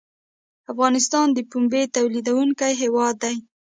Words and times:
افغانستان 0.71 1.27
د 1.33 1.39
پنبې 1.51 1.83
تولیدونکی 1.95 2.71
هیواد 2.81 3.15
دی 3.23 3.35